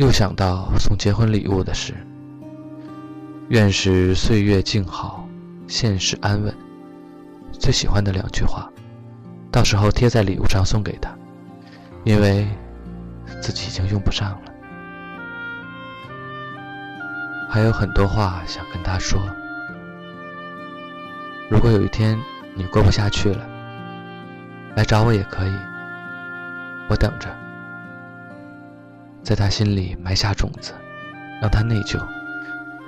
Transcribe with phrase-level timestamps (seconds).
[0.00, 1.92] 又想到送结婚礼物的事。
[3.50, 5.28] 愿是岁月静好，
[5.68, 6.54] 现实安稳。
[7.52, 8.72] 最喜欢的两句话，
[9.52, 11.14] 到时候贴在礼物上送给他，
[12.04, 12.48] 因为
[13.42, 14.40] 自己已经用不上了。
[17.50, 19.20] 还有很多话想跟他说。
[21.50, 22.18] 如果有一天
[22.54, 23.46] 你过不下去了，
[24.76, 25.54] 来找我也可以，
[26.88, 27.28] 我等着。
[29.22, 30.72] 在他心里埋下种子，
[31.40, 32.00] 让他内疚。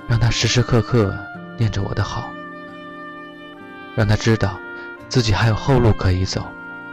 [0.09, 1.17] 让他时时刻刻
[1.57, 2.29] 念着我的好，
[3.95, 4.59] 让他知道
[5.09, 6.45] 自己还有后路可以走，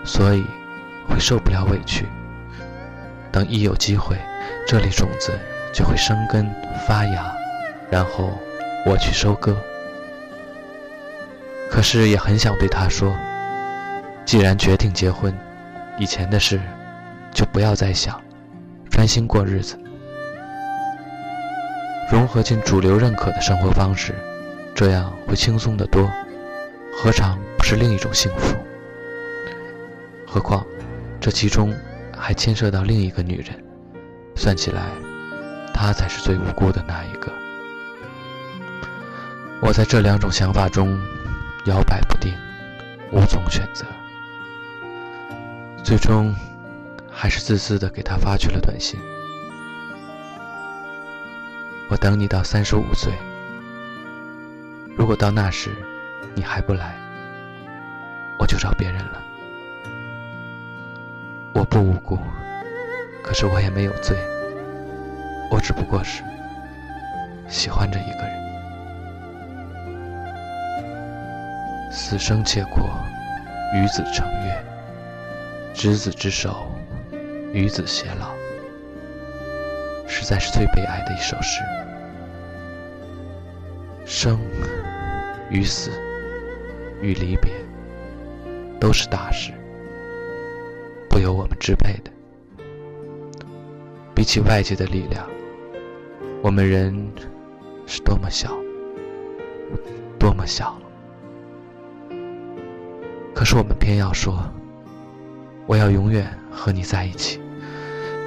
[0.06, 0.46] 所以
[1.08, 2.06] 会受不了委屈。
[3.32, 4.16] 等一有机会，
[4.66, 5.38] 这粒种子
[5.74, 6.50] 就会生根
[6.88, 7.34] 发芽，
[7.90, 8.32] 然后
[8.86, 9.58] 我去收割。
[11.70, 13.14] 可是也很想对他说：
[14.24, 15.36] 既然决定结婚，
[15.98, 16.62] 以前的事
[17.34, 18.22] 就不要再想，
[19.00, 19.80] 安心过日子。
[22.12, 24.14] 融合进主流认可的生活方式，
[24.76, 26.06] 这样会轻松得多，
[26.94, 28.58] 何尝不是另一种幸福？
[30.28, 30.66] 何况，
[31.22, 31.74] 这其中
[32.14, 33.64] 还牵涉到另一个女人，
[34.36, 34.82] 算起来，
[35.74, 37.32] 她才是最无辜的那一个。
[39.62, 41.00] 我在这两种想法中
[41.68, 42.34] 摇摆不定，
[43.14, 43.86] 无从选择，
[45.86, 46.36] 最终
[47.22, 48.98] 还是自私的给他发去了短信。
[51.90, 53.12] 我等你到三十五岁，
[54.96, 55.70] 如果到那时
[56.34, 56.96] 你还不来，
[58.40, 59.22] 我就找别人了。
[61.54, 62.18] 我不无辜，
[63.22, 64.16] 可是我也没有罪，
[65.52, 66.24] 我只不过是
[67.50, 68.40] 喜欢着一个人。
[71.92, 72.90] 死生契阔，
[73.76, 74.64] 与子成悦，
[75.74, 76.72] 执子之手，
[77.54, 78.34] 与子偕老。
[80.08, 81.62] 实在是最悲哀的一首诗。
[84.06, 84.40] 生
[85.50, 85.92] 与死
[87.02, 87.52] 与离别，
[88.80, 89.52] 都是大事，
[91.10, 92.12] 不由我们支配的。
[94.16, 95.26] 比起外界的力量，
[96.42, 96.94] 我们人
[97.86, 98.58] 是多么小，
[100.18, 100.76] 多么小。
[103.34, 104.38] 可是我们偏要说，
[105.70, 107.40] 我要永远和你在一起，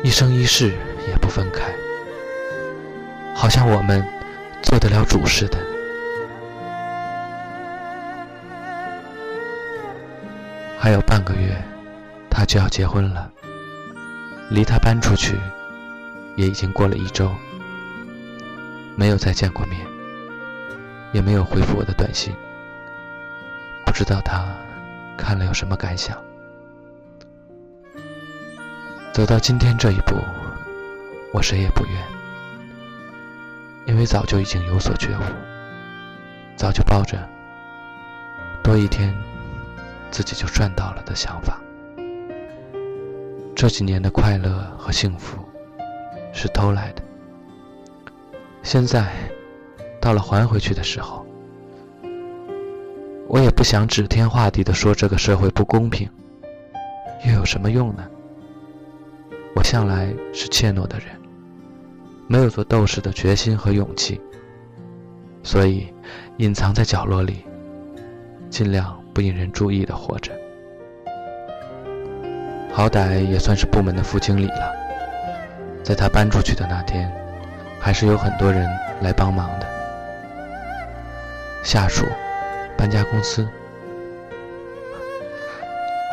[0.04, 0.68] 一生一世
[1.08, 1.74] 也不分开，
[3.34, 4.00] 好像我们
[4.62, 5.58] 做得了主似的。
[10.78, 11.60] 还有半个月，
[12.30, 13.28] 他就要结婚了。
[14.48, 15.36] 离他搬出去，
[16.36, 17.28] 也已经过了一周。
[18.94, 19.80] 没有再见过面，
[21.10, 22.32] 也没有回复我的短信。
[23.84, 24.44] 不知道他
[25.16, 26.16] 看了有什么感想。
[29.12, 30.16] 走到今天这一步，
[31.32, 31.94] 我谁也不怨，
[33.86, 35.22] 因为早就已经有所觉悟，
[36.56, 37.18] 早就抱着
[38.62, 39.14] 多一天。
[40.12, 41.58] 自己就赚到了的想法。
[43.56, 45.38] 这几年的快乐和幸福
[46.34, 47.02] 是偷来的，
[48.62, 49.10] 现在
[49.98, 51.26] 到了还回去的时候，
[53.26, 56.06] 我也不想指天画地的说这个社会不公平，
[57.26, 58.06] 又有什么用呢？
[59.54, 61.06] 我向来是怯懦的人，
[62.26, 64.20] 没有做斗士的决心和勇气，
[65.42, 65.92] 所以
[66.38, 67.44] 隐藏在角落里，
[68.50, 68.98] 尽量。
[69.14, 70.32] 不引人注意的活着，
[72.72, 74.72] 好歹也算是部门的副经理了。
[75.82, 77.12] 在他搬出去的那天，
[77.78, 78.66] 还是有很多人
[79.02, 79.66] 来帮忙的。
[81.62, 82.06] 下属、
[82.74, 83.46] 搬家公司。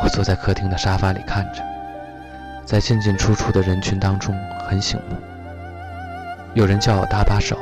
[0.04, 1.62] 我坐在客厅的沙发里看着，
[2.70, 5.16] 在进进出出的人群当中很醒目。
[6.54, 7.58] 有人叫我搭把手，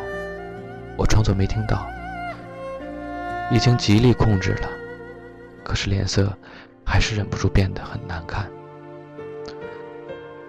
[0.99, 1.89] 我装作没听到，
[3.51, 4.69] 已经极力控制了。
[5.65, 6.31] 可是脸色
[6.85, 8.51] 还是忍不住变得很难看。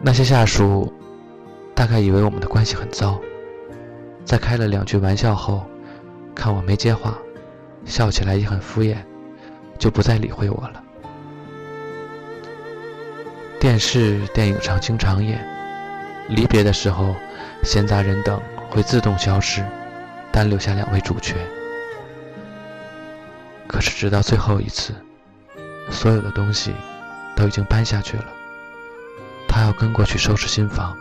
[0.01, 0.94] 那些下属
[1.74, 3.18] 大概以为我们的关系很糟，
[4.25, 5.66] 在开了两句玩笑后，
[6.36, 7.18] 看我没接话，
[7.86, 8.98] 笑起来也很敷衍，
[9.78, 10.84] 就不再理会我了。
[13.60, 15.46] 电视、电影上经常演，
[16.30, 17.16] 离别的时候，
[17.64, 19.64] 闲杂人等会自动消失，
[20.32, 21.36] 单留下两位主角。
[23.68, 24.94] 可是直到最后一次。
[25.92, 26.72] 所有的东西
[27.36, 28.26] 都已经搬下去了，
[29.48, 30.96] 他要跟过去收拾新房。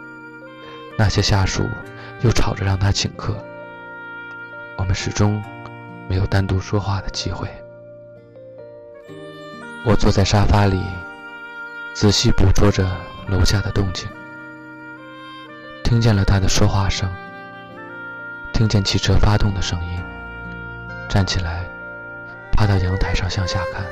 [0.96, 1.68] 那些下属
[2.22, 3.36] 又吵着让他请客，
[4.78, 5.42] 我们始终
[6.08, 7.46] 没有单独说话的机会。
[9.84, 10.82] 我坐在沙发里，
[11.94, 12.86] 仔细捕捉着
[13.26, 14.08] 楼下的动静。
[15.82, 17.10] 听见了他的说话声，
[18.52, 20.02] 听见汽车发动的声音，
[21.08, 21.64] 站起来，
[22.52, 23.84] 趴到阳台上向下看，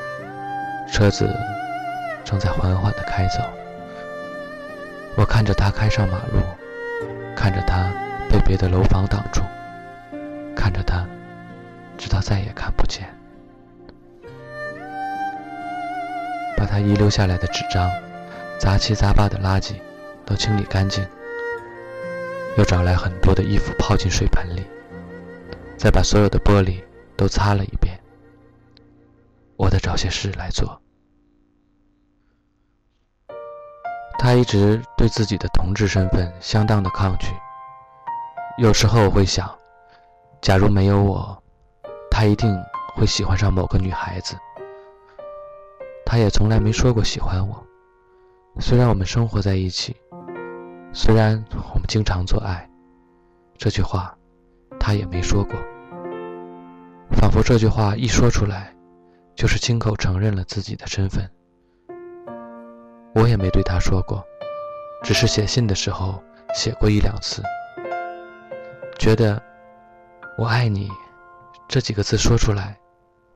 [0.93, 1.35] 车子
[2.25, 3.43] 正在缓缓地开走。
[5.17, 6.41] 我看着他开上马路，
[7.35, 7.91] 看着他
[8.31, 9.41] 被别的楼房挡住，
[10.55, 11.07] 看着他，
[11.97, 13.09] 直到再也看不见。
[16.77, 17.91] 他遗留下来的纸张、
[18.59, 19.81] 杂七杂八的垃圾
[20.27, 21.03] 都清理干净，
[22.59, 24.63] 又找来很多的衣服泡进水盆里，
[25.79, 26.85] 再把所有的玻璃
[27.17, 27.99] 都擦了一遍。
[29.57, 30.79] 我得找些事来做。
[34.19, 37.29] 他一直对自己的同志身份相当的抗拒。
[38.59, 39.51] 有时候我会想，
[40.43, 41.43] 假如没有我，
[42.11, 42.55] 他一定
[42.95, 44.37] 会喜欢上某个女孩子。
[46.07, 47.67] 他也从来没说过喜欢我。
[48.61, 49.95] 虽然我们生活在一起，
[50.93, 51.45] 虽然
[51.75, 52.71] 我们经常做爱，
[53.59, 54.17] 这句话
[54.79, 55.55] 他也没说过。
[57.11, 58.73] 仿佛这句话一说出来，
[59.35, 61.29] 就是亲口承认了自己的身份。
[63.15, 64.25] 我也没对他说过，
[65.03, 66.23] 只是写信的时候
[66.55, 67.43] 写过一两次。
[68.97, 69.43] 觉得
[70.39, 70.89] “我爱你”
[71.69, 72.79] 这几个字说出来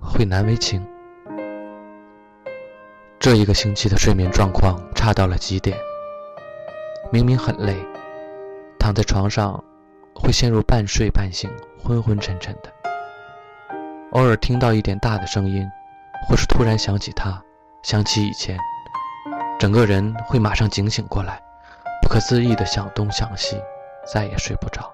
[0.00, 0.87] 会难为情。
[3.20, 5.76] 这一个星期的睡眠状况差到了极点。
[7.12, 7.76] 明明很累，
[8.78, 9.62] 躺在床上
[10.14, 11.50] 会陷入半睡半醒、
[11.84, 12.72] 昏昏沉沉的。
[14.12, 15.69] 偶尔听到一点大的声音，
[16.26, 17.38] 或是突然想起他，
[17.82, 18.58] 想起以前。
[19.58, 21.38] 整个人会马上警醒过来，
[22.00, 23.61] 不可思议的想东想西，
[24.11, 24.90] 再也睡不着，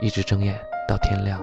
[0.00, 1.40] 一直睁眼到天亮。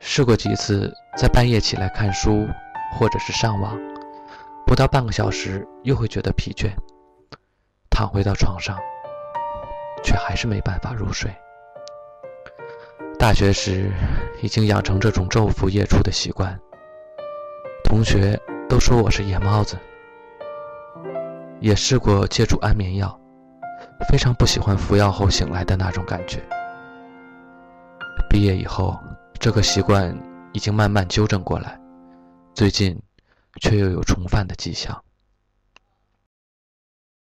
[0.00, 2.48] 试过几次在半夜起来看书
[2.92, 3.78] 或者是上网，
[4.66, 6.70] 不到半个小时又会觉得疲倦，
[7.90, 8.78] 躺回到床上，
[10.04, 11.30] 却还是没办法入睡。
[13.18, 13.90] 大学时
[14.42, 16.58] 已经养成这种昼伏夜出的习惯，
[17.84, 18.40] 同学。
[18.68, 19.76] 都说我是夜猫子，
[21.60, 23.20] 也试过借助安眠药，
[24.08, 26.40] 非常不喜欢服药后醒来的那种感觉。
[28.30, 28.98] 毕业以后，
[29.38, 30.18] 这个习惯
[30.54, 31.78] 已经慢慢纠正过来，
[32.54, 33.00] 最近
[33.60, 35.02] 却又有重犯的迹象。